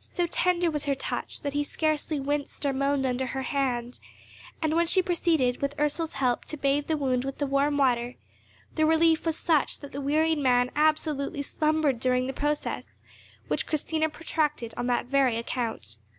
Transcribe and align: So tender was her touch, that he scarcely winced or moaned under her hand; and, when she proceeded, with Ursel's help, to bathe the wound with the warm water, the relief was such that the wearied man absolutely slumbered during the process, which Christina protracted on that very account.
So 0.00 0.26
tender 0.26 0.70
was 0.70 0.84
her 0.84 0.94
touch, 0.94 1.40
that 1.40 1.54
he 1.54 1.64
scarcely 1.64 2.20
winced 2.20 2.66
or 2.66 2.74
moaned 2.74 3.06
under 3.06 3.28
her 3.28 3.40
hand; 3.40 4.00
and, 4.60 4.74
when 4.76 4.86
she 4.86 5.00
proceeded, 5.00 5.62
with 5.62 5.74
Ursel's 5.80 6.12
help, 6.12 6.44
to 6.44 6.58
bathe 6.58 6.88
the 6.88 6.96
wound 6.98 7.24
with 7.24 7.38
the 7.38 7.46
warm 7.46 7.78
water, 7.78 8.16
the 8.74 8.84
relief 8.84 9.24
was 9.24 9.38
such 9.38 9.78
that 9.80 9.92
the 9.92 10.00
wearied 10.02 10.36
man 10.36 10.70
absolutely 10.76 11.40
slumbered 11.40 12.00
during 12.00 12.26
the 12.26 12.34
process, 12.34 13.00
which 13.48 13.66
Christina 13.66 14.10
protracted 14.10 14.74
on 14.76 14.88
that 14.88 15.06
very 15.06 15.38
account. 15.38 15.96